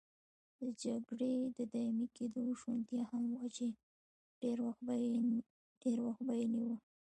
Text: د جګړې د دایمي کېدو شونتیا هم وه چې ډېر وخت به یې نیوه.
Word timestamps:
د 0.59 0.61
جګړې 0.83 1.35
د 1.57 1.59
دایمي 1.73 2.07
کېدو 2.17 2.43
شونتیا 2.61 3.01
هم 3.11 3.23
وه 3.37 3.47
چې 3.55 3.67
ډېر 4.41 4.57
وخت 4.67 6.25
به 6.25 6.33
یې 6.39 6.45
نیوه. 6.55 6.77